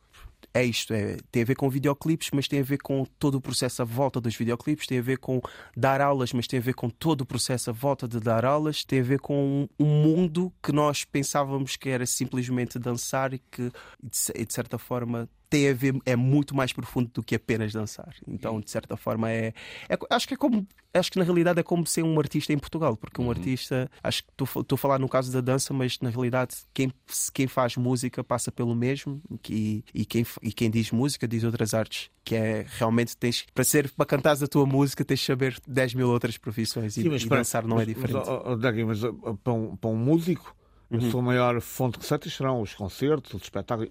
[0.55, 3.41] é isto, é, tem a ver com videoclipes, mas tem a ver com todo o
[3.41, 5.41] processo à volta dos videoclipes, tem a ver com
[5.77, 8.85] dar aulas, mas tem a ver com todo o processo à volta de dar aulas,
[8.85, 13.71] tem a ver com um mundo que nós pensávamos que era simplesmente dançar e que,
[14.03, 18.15] de certa forma, tem a ver, é muito mais profundo do que apenas dançar.
[18.27, 19.53] Então, de certa forma, é,
[19.89, 22.59] é, acho que é como, acho que na realidade é como ser um artista em
[22.59, 23.31] Portugal, porque um uhum.
[23.31, 26.93] artista, acho que estou a falar no caso da dança, mas na realidade quem,
[27.33, 31.73] quem faz música passa pelo mesmo e, e, quem, e quem diz música diz outras
[31.73, 35.57] artes, que é realmente tens para ser para cantar a tua música tens de saber
[35.67, 38.15] 10 mil outras profissões Sim, e, e para, dançar não é mas, é diferente.
[38.15, 40.55] Mas, oh, mas para, um, para um músico
[40.91, 41.07] Uhum.
[41.07, 43.91] A sua maior fonte de receitas serão os concertos, os espetáculos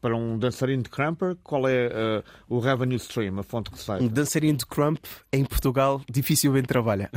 [0.00, 4.00] para um dançarino de crumper, qual é uh, o revenue stream, a fonte que sai?
[4.00, 4.98] Um dançarino de crump
[5.32, 7.10] em Portugal dificilmente trabalha.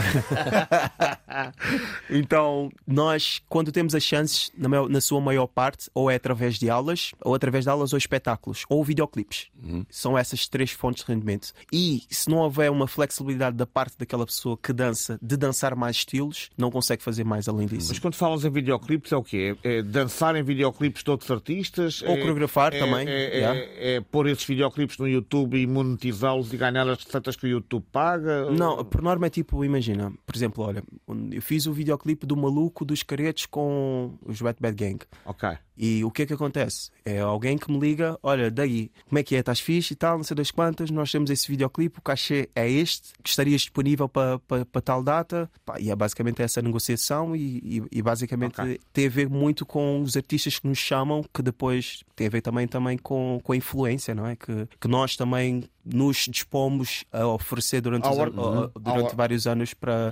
[2.10, 6.58] então, nós, quando temos as chances, na, maior, na, sua maior parte, ou é através
[6.58, 9.48] de aulas, ou através de aulas ou espetáculos, ou videoclipes.
[9.62, 9.86] Uhum.
[9.89, 11.52] São essas três fontes de rendimento.
[11.72, 15.98] E se não houver uma flexibilidade da parte daquela pessoa que dança, de dançar mais
[15.98, 17.89] estilos, não consegue fazer mais além disso.
[17.89, 19.58] Mas quando falas em videoclipes, é o quê?
[19.63, 22.02] É, dançar em videoclipes de outros artistas?
[22.02, 23.08] Ou é, coreografar é, também.
[23.08, 23.60] É, yeah.
[23.60, 27.49] é, é, pôr esses videoclipes no YouTube e monetizá-los e ganhar as receitas que o
[27.49, 28.49] YouTube paga?
[28.51, 30.84] Não, por norma é tipo, imagina, por exemplo, olha,
[31.32, 34.99] eu fiz o videoclipe do maluco dos caretos com os Wet Bad Gang.
[35.25, 35.49] Ok.
[35.82, 36.92] E o que é que acontece?
[37.06, 39.39] É alguém que me liga, olha, daí, como é que é?
[39.39, 42.70] Estás fixe e tal, não sei das quantas, nós temos esse videoclipe, o cachê é
[42.70, 45.50] este, que estarias disponível para, para, para tal data.
[45.65, 48.78] Pá, e é basicamente essa negociação e, e, e basicamente okay.
[48.92, 52.42] tem a ver muito com os artistas que nos chamam, que depois tem a ver
[52.42, 54.36] também, também com, com a influência, não é?
[54.36, 58.70] Que, que nós também nos dispomos a oferecer durante, os, uhum.
[58.80, 60.12] durante vários anos para,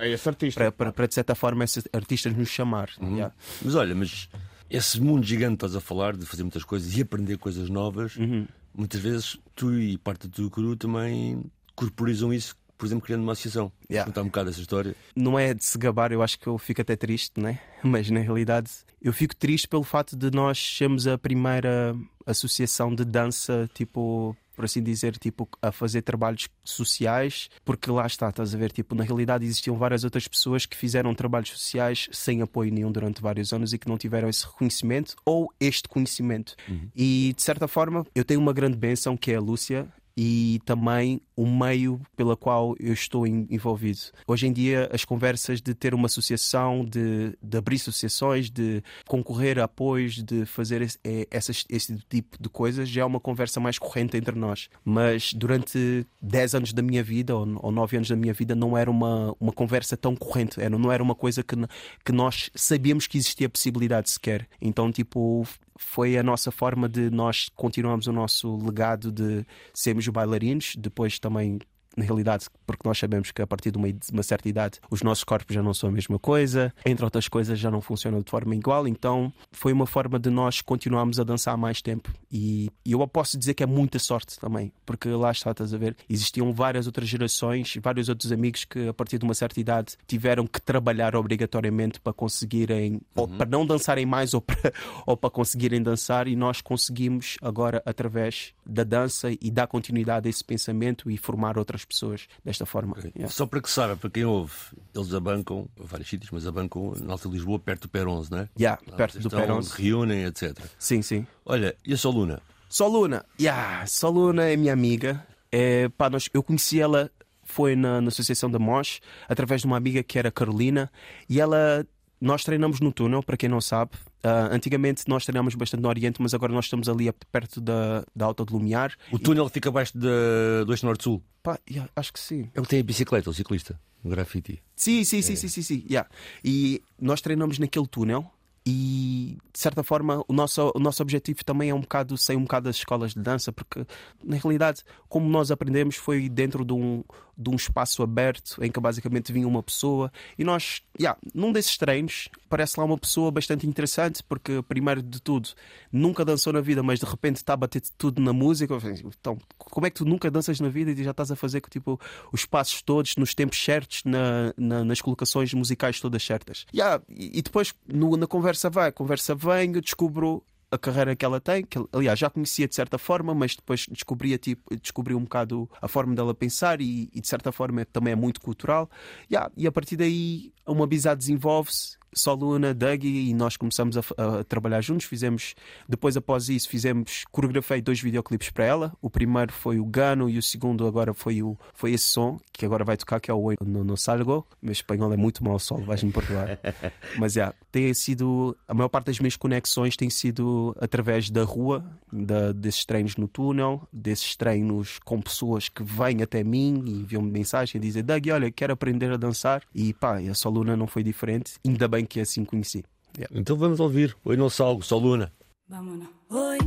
[0.56, 2.90] para, para, para, de certa forma, esses artistas nos chamar.
[3.02, 3.16] Uhum.
[3.16, 3.36] Yeah.
[3.62, 4.30] Mas olha, mas
[4.70, 8.16] esse mundo gigante que estás a falar, de fazer muitas coisas e aprender coisas novas,
[8.18, 8.48] uhum.
[8.74, 11.44] muitas vezes tu e parte do teu cru também
[11.76, 13.72] corporizam isso, por exemplo, criando uma associação.
[13.90, 14.10] Yeah.
[14.10, 14.96] Contar um bocado essa história.
[15.16, 17.60] Não é de se gabar, eu acho que eu fico até triste, né?
[17.84, 18.70] mas na realidade
[19.02, 24.65] eu fico triste pelo fato de nós sermos a primeira associação de dança tipo por
[24.65, 29.04] assim dizer, tipo, a fazer trabalhos sociais, porque lá está, estás a ver, tipo, na
[29.04, 33.72] realidade existiam várias outras pessoas que fizeram trabalhos sociais sem apoio nenhum durante vários anos
[33.72, 36.56] e que não tiveram esse reconhecimento ou este conhecimento.
[36.67, 36.89] Uhum.
[36.96, 39.88] E de certa forma, eu tenho uma grande benção que é a Lúcia,
[40.18, 44.00] e também o meio pela qual eu estou envolvido.
[44.28, 49.60] Hoje em dia, as conversas de ter uma associação, de, de abrir associações, de concorrer
[49.60, 53.60] a apoios, de fazer esse, é, essas, esse tipo de coisas, já é uma conversa
[53.60, 54.70] mais corrente entre nós.
[54.84, 58.76] Mas durante 10 anos da minha vida, ou, ou 9 anos da minha vida, não
[58.76, 61.56] era uma, uma conversa tão corrente, era, não era uma coisa que,
[62.04, 64.48] que nós sabíamos que existia possibilidade sequer.
[64.60, 65.46] Então, tipo,
[65.78, 71.60] foi a nossa forma de nós continuarmos o nosso legado de sermos bailarinos, depois também
[71.98, 75.02] na realidade, porque nós sabemos que a partir de uma, de uma, certa idade os
[75.02, 78.30] nossos corpos já não são a mesma coisa, entre outras coisas já não funcionam de
[78.30, 82.14] forma igual, então foi uma forma de nós continuarmos a dançar mais tempo.
[82.32, 85.78] E, e eu posso dizer que é muita sorte também, porque lá está, estás a
[85.78, 89.98] ver, existiam várias outras gerações, vários outros amigos que a partir de uma certa idade
[90.06, 93.02] tiveram que trabalhar obrigatoriamente para conseguirem, uhum.
[93.16, 94.72] ou para não dançarem mais, ou para,
[95.08, 100.30] ou para conseguirem dançar, e nós conseguimos agora, através da dança e dar continuidade a
[100.30, 102.95] esse pensamento e formar outras pessoas desta forma.
[103.15, 103.30] Yeah.
[103.30, 104.54] Só para que saiba, para quem ouve,
[104.93, 108.50] eles abancam, vários sítios, mas abancam na Alta Lisboa, perto do Per 11, não é?
[108.60, 109.82] Yeah, perto do Per 11.
[109.82, 110.58] reúnem, etc.
[110.78, 111.26] Sim, sim.
[111.45, 112.41] Olha, e a Soluna?
[112.69, 115.26] Soluna, yeah, Soluna é minha amiga.
[115.52, 117.10] É, pá, nós, eu conheci ela
[117.47, 120.91] foi na, na Associação da MOS, através de uma amiga que era Carolina,
[121.30, 121.88] e ela
[122.20, 123.92] nós treinamos no túnel, para quem não sabe.
[124.24, 128.26] Uh, antigamente nós treinávamos bastante no Oriente, mas agora nós estamos ali perto da, da
[128.26, 128.94] Alta de Lumiar.
[129.12, 129.50] O túnel e...
[129.50, 131.22] fica abaixo de, do Eixo Norte-Sul?
[131.70, 132.50] Yeah, acho que sim.
[132.54, 134.62] É o que tem a bicicleta, o ciclista, o graffiti.
[134.76, 135.36] Sim, sim, sim, é.
[135.36, 135.86] sim, sim, sim.
[135.90, 136.10] Yeah.
[136.44, 138.30] E nós treinamos naquele túnel
[138.66, 142.42] e de certa forma o nosso, o nosso objetivo também é um bocado sair um
[142.42, 143.86] bocado das escolas de dança, porque
[144.22, 147.02] na realidade, como nós aprendemos, foi dentro de um,
[147.38, 151.78] de um espaço aberto em que basicamente vinha uma pessoa e nós, yeah, num desses
[151.78, 155.50] treinos, parece lá uma pessoa bastante interessante, porque primeiro de tudo
[155.91, 158.76] nunca dançou na vida, mas de repente está a bater tudo na música.
[159.19, 162.00] Então, como é que tu nunca danças na vida e já estás a fazer tipo,
[162.32, 166.65] os passos todos nos tempos certos, na, na, nas colocações musicais todas certas?
[166.73, 171.40] Yeah, e, depois no, na conversa vai, conversa vem, eu descubro a carreira que ela
[171.40, 175.70] tem, que aliás já conhecia de certa forma, mas depois descobria tipo, descobri um bocado
[175.82, 178.90] a forma dela pensar e, e de certa forma também é muito cultural.
[179.32, 184.02] Yeah, e a partir daí uma amizade desenvolve-se só Luna, Dougie e nós começamos a,
[184.17, 185.06] a, trabalhar juntos.
[185.06, 185.56] Fizemos,
[185.88, 188.93] depois após isso, fizemos, coreografei dois videoclipes para ela.
[189.02, 192.65] O primeiro foi o Gano e o segundo agora foi, o, foi esse som que
[192.65, 194.46] agora vai tocar, que é o no, no Salgo.
[194.62, 196.60] Meu espanhol é muito mau, sol, vais-me perdoar.
[197.17, 201.43] Mas é, yeah, tem sido, a maior parte das minhas conexões tem sido através da
[201.43, 206.91] rua, da, desses treinos no túnel, desses treinos com pessoas que vêm até mim e
[206.91, 209.62] enviam-me mensagem e dizem: Dougie, olha, quero aprender a dançar.
[209.74, 211.54] E pá, a Soluna não foi diferente.
[211.65, 212.84] Ainda bem bem que assim conheci.
[213.17, 213.39] Yeah.
[213.39, 214.15] Então vamos ouvir.
[214.24, 215.32] Oi, não salgo, só Luna.
[215.67, 216.58] Vamos Oi,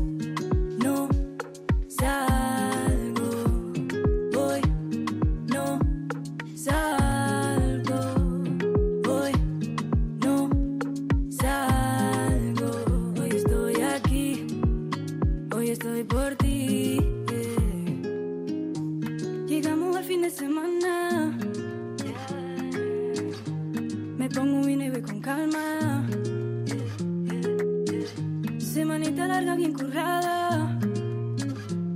[29.41, 30.79] larga, bien currada.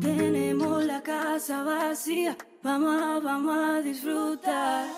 [0.00, 2.36] Tenemos la casa vacía.
[2.62, 4.88] Vamos, vamos a disfrutar.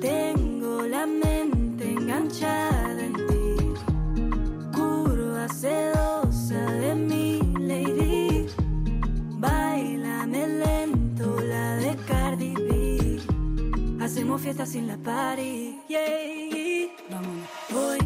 [0.00, 3.56] Tengo la mente enganchada en ti.
[4.74, 8.46] Curva sedosa de mi lady.
[9.38, 13.20] Bailame lento la de Cardi B.
[14.02, 15.78] Hacemos fiesta sin la party.
[17.72, 17.99] Hoy no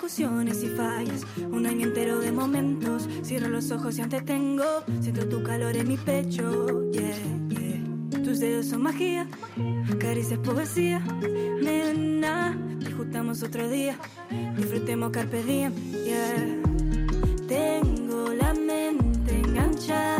[0.00, 1.26] discusiones y fallas.
[1.50, 3.06] Un año entero de momentos.
[3.22, 4.64] Cierro los ojos y ante tengo.
[5.00, 6.90] Siento tu calor en mi pecho.
[6.90, 8.22] Yeah.
[8.24, 9.28] Tus dedos son magia,
[9.98, 11.00] caricias poesía.
[11.62, 13.98] Nena, discutamos otro día.
[14.56, 16.62] Disfrutemos carpe diem, yeah.
[17.46, 20.19] Tengo la mente enganchada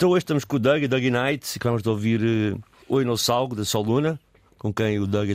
[0.00, 3.54] Então hoje estamos com o Doug, Doug Knight, e vamos ouvir uh, Oi no Salgo,
[3.54, 4.18] da Soluna,
[4.58, 5.28] com quem o Doug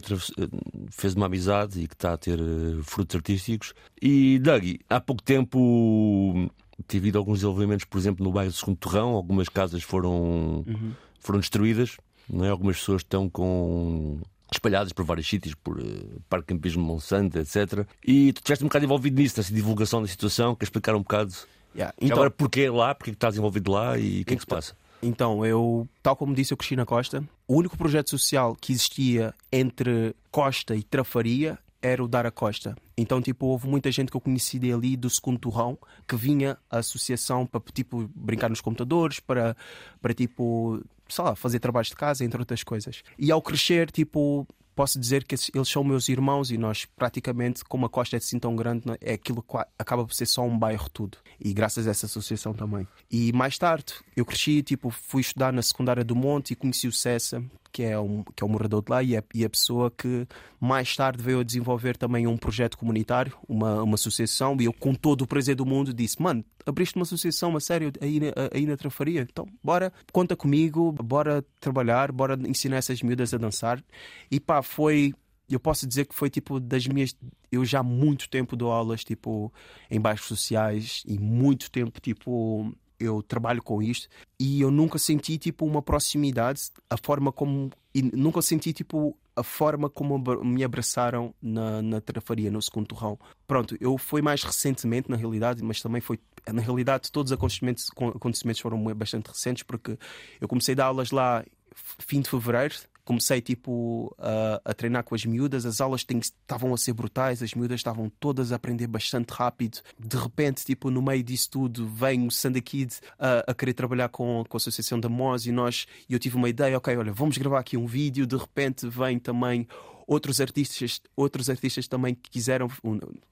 [0.90, 3.76] fez uma amizade e que está a ter uh, frutos artísticos.
[4.02, 6.50] E Doug, há pouco tempo
[6.88, 10.94] tive alguns desenvolvimentos, por exemplo, no bairro do Segundo Torrão, algumas casas foram, uhum.
[11.20, 11.98] foram destruídas,
[12.28, 12.50] não é?
[12.50, 14.20] algumas pessoas estão com
[14.52, 17.86] espalhadas por vários sítios, por uh, Parque Campismo Monsanto, etc.
[18.04, 21.36] E tu estiveste um bocado envolvido nisso, nessa divulgação da situação, quer explicar um bocado
[21.76, 21.94] yeah.
[22.02, 24.76] então, agora porquê lá, porque estás envolvido lá e o que é que se passa?
[25.02, 27.24] Então, eu, tal como disse, eu cresci na Costa.
[27.48, 32.76] O único projeto social que existia entre Costa e Trafaria era o Dar a Costa.
[32.98, 36.80] Então, tipo, houve muita gente que eu conheci ali do segundo torrão que vinha à
[36.80, 39.56] associação para, tipo, brincar nos computadores, para,
[40.02, 43.04] para tipo, sei lá, fazer trabalhos de casa, entre outras coisas.
[43.20, 47.86] E ao crescer, tipo, posso dizer que eles são meus irmãos e nós praticamente, como
[47.86, 50.90] a costa é assim tão grande, é aquilo que acaba por ser só um bairro
[50.90, 51.18] tudo.
[51.40, 52.88] E graças a essa associação também.
[53.10, 56.92] E mais tarde, eu cresci, tipo, fui estudar na secundária do Monte e conheci o
[56.92, 57.44] Cessa,
[57.76, 60.26] que é um, que é um morador de lá e é, e a pessoa que
[60.62, 64.94] mais tarde veio a desenvolver também um projeto comunitário, uma, uma associação, e eu, com
[64.96, 68.22] todo o prazer do mundo, disse: Mano, abriste uma associação, a sério, aí,
[68.54, 73.84] aí na Trafaria, então bora, conta comigo, bora trabalhar, bora ensinar essas miúdas a dançar.
[74.32, 75.14] E pá, foi
[75.50, 77.14] eu posso dizer que foi tipo das minhas.
[77.52, 79.54] Eu já há muito tempo dou aulas tipo
[79.92, 84.08] em bairros sociais e muito tempo tipo eu trabalho com isto
[84.40, 89.44] e eu nunca senti tipo uma proximidade, a forma como e nunca senti tipo a
[89.44, 93.20] forma como me abraçaram na, na trafaria, no segundo torrão.
[93.46, 96.20] Pronto, eu fui mais recentemente na realidade, mas também foi
[96.52, 99.98] na realidade todos os acontecimentos, acontecimentos foram bastante recentes porque
[100.40, 101.44] eu comecei a dar aulas lá
[101.76, 102.76] fim de fevereiro
[103.06, 107.54] comecei tipo a, a, treinar com as miúdas, as aulas estavam a ser brutais, as
[107.54, 109.80] miúdas estavam todas a aprender bastante rápido.
[109.98, 114.10] De repente, tipo, no meio disso tudo, vem o Sanda Kid a, a querer trabalhar
[114.10, 117.14] com, com a Associação da MOS e nós, e eu tive uma ideia, ok, olha,
[117.14, 119.68] vamos gravar aqui um vídeo, de repente vem também
[120.08, 122.68] outros artistas, outros artistas também que quiseram,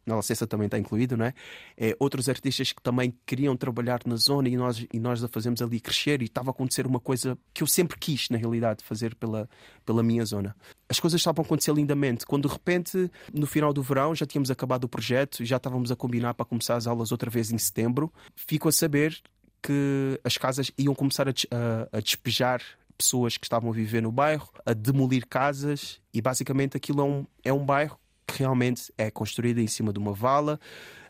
[0.05, 1.33] na licença também está incluído, não é?
[1.77, 1.95] é?
[1.99, 5.79] Outros artistas que também queriam trabalhar na zona e nós, e nós a fazemos ali
[5.79, 9.49] crescer e estava a acontecer uma coisa que eu sempre quis, na realidade, fazer pela,
[9.85, 10.55] pela minha zona.
[10.89, 14.51] As coisas estavam a acontecer lindamente, quando de repente, no final do verão, já tínhamos
[14.51, 17.57] acabado o projeto e já estávamos a combinar para começar as aulas outra vez em
[17.57, 19.21] setembro, fico a saber
[19.61, 22.61] que as casas iam começar a, a, a despejar
[22.93, 27.27] pessoas que estavam a viver no bairro, a demolir casas e basicamente aquilo é um,
[27.43, 30.59] é um bairro que realmente é construído em cima de uma vala,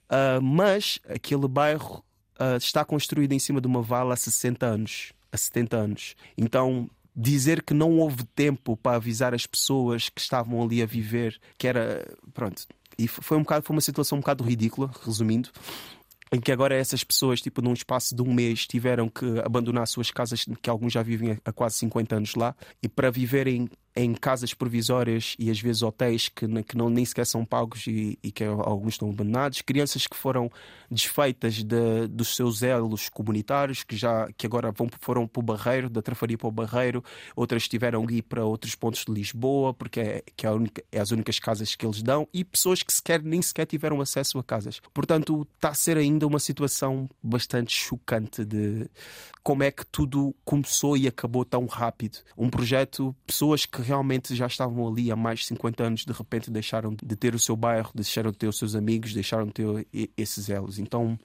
[0.10, 2.04] uh, mas aquele bairro
[2.40, 6.16] uh, está construído em cima de uma vala há 60 anos, há 70 anos.
[6.38, 11.40] Então dizer que não houve tempo para avisar as pessoas que estavam ali a viver,
[11.58, 12.66] que era pronto.
[12.98, 15.50] E foi um bocado, foi uma situação um bocado ridícula, resumindo
[16.34, 20.10] em que agora essas pessoas, tipo, num espaço de um mês, tiveram que abandonar suas
[20.10, 24.54] casas, que alguns já vivem há quase 50 anos lá, e para viverem em casas
[24.54, 28.44] provisórias e às vezes hotéis que, que não, nem sequer são pagos e, e, que
[28.44, 30.52] alguns estão abandonados, crianças que foram
[30.90, 35.90] desfeitas de, dos seus elos comunitários, que já que agora vão, foram para o Barreiro,
[35.90, 37.04] da Trafaria para o Barreiro,
[37.36, 41.00] outras tiveram que ir para outros pontos de Lisboa, porque é, que é, única, é
[41.00, 44.44] as únicas casas que eles dão, e pessoas que sequer, nem sequer tiveram acesso a
[44.44, 44.82] casas.
[44.94, 48.90] Portanto, está a ser ainda uma situação bastante chocante de
[49.44, 52.20] como é que tudo começou e acabou tão rápido.
[52.38, 56.50] Um projeto, pessoas que realmente já estavam ali há mais de 50 anos, de repente
[56.50, 59.88] deixaram de ter o seu bairro, deixaram de ter os seus amigos, deixaram de ter
[60.18, 60.80] esses elos.
[60.80, 61.20] Então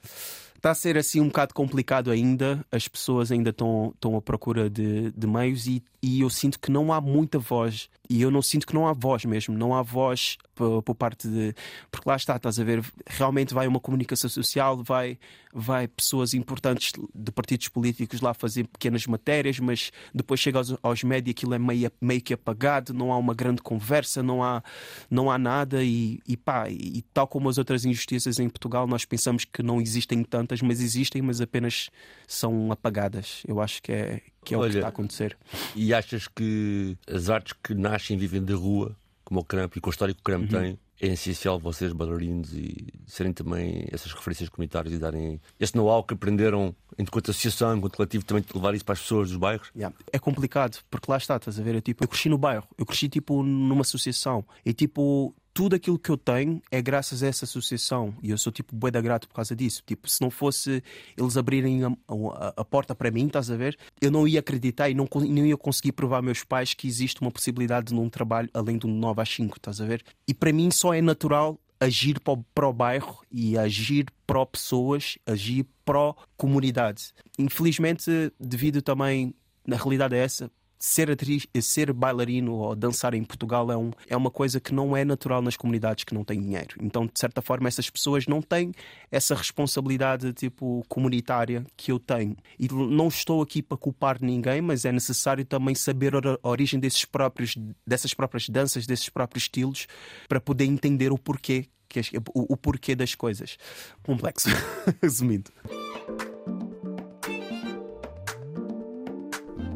[0.59, 2.63] está a ser assim um bocado complicado ainda.
[2.71, 6.93] As pessoas ainda estão, à procura de, de meios e, e eu sinto que não
[6.93, 7.89] há muita voz.
[8.09, 9.57] E eu não sinto que não há voz mesmo.
[9.57, 11.55] Não há voz por, por, parte de.
[11.89, 15.17] Porque lá está, estás a ver, realmente vai uma comunicação social, vai,
[15.53, 21.01] vai pessoas importantes de partidos políticos lá fazer pequenas matérias, mas depois chega aos, aos
[21.01, 24.61] médias, aquilo é meio, meio que apagado, não há uma grande conversa, não há,
[25.09, 25.81] não há nada.
[25.81, 29.79] E, e pá, e tal como as outras injustiças em Portugal, nós pensamos que não
[29.79, 31.89] existem tantas, mas existem, mas apenas
[32.27, 33.43] são apagadas.
[33.47, 35.37] Eu acho que é, que é Olha, o que está a acontecer.
[35.73, 38.98] E achas que as artes que nascem e vivem da rua,
[39.29, 40.59] como o Cramp e com a história que o Cramp uhum.
[40.59, 46.03] tem, é essencial vocês, bailarinos, e serem também essas referências comunitárias e darem esse know-how
[46.03, 49.71] que aprenderam enquanto associação, enquanto coletivo, também de levar isso para as pessoas dos bairros?
[49.75, 49.95] Yeah.
[50.11, 51.75] É complicado, porque lá está, estás a ver?
[51.75, 55.99] É, tipo, eu cresci no bairro, eu cresci tipo numa associação e tipo tudo aquilo
[55.99, 59.27] que eu tenho é graças a essa associação e eu sou tipo bué da grato
[59.27, 59.83] por causa disso.
[59.85, 60.81] Tipo, se não fosse
[61.17, 63.77] eles abrirem a, a, a, porta para mim, estás a ver?
[63.99, 67.19] Eu não ia acreditar e não, não ia conseguir provar aos meus pais que existe
[67.19, 70.01] uma possibilidade num trabalho além do 9 às 5, estás a ver?
[70.25, 74.45] E para mim só é natural agir para o, para o bairro e agir para
[74.45, 77.11] pessoas, agir a comunidade.
[77.37, 79.35] Infelizmente, devido também,
[79.67, 80.49] na realidade é essa,
[80.79, 84.95] ser atriz, ser bailarino ou dançar em Portugal é, um, é uma coisa que não
[84.95, 86.75] é natural nas comunidades que não têm dinheiro.
[86.81, 88.71] Então, de certa forma, essas pessoas não têm
[89.11, 92.37] essa responsabilidade tipo comunitária que eu tenho.
[92.57, 97.03] E não estou aqui para culpar ninguém, mas é necessário também saber a origem desses
[97.03, 97.55] próprios,
[97.85, 99.85] dessas próprias danças, desses próprios estilos,
[100.29, 101.99] para poder entender o porquê, que,
[102.33, 103.57] o, o porquê das coisas.
[104.01, 104.47] Complexo,
[105.01, 105.51] resumindo.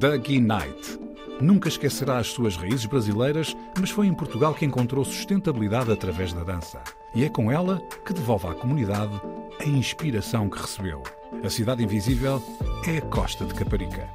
[0.03, 0.99] Dougie Knight.
[1.39, 6.43] Nunca esquecerá as suas raízes brasileiras, mas foi em Portugal que encontrou sustentabilidade através da
[6.43, 6.81] dança.
[7.15, 9.13] E é com ela que devolve à comunidade
[9.61, 11.03] a inspiração que recebeu.
[11.41, 12.43] A Cidade Invisível
[12.85, 14.09] é a costa de Caparica.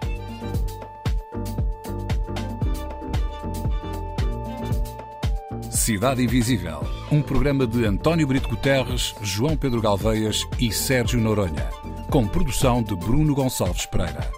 [5.70, 6.80] Cidade Invisível,
[7.10, 11.70] um programa de António Brito Guterres, João Pedro Galveias e Sérgio Noronha,
[12.10, 14.37] com produção de Bruno Gonçalves Pereira.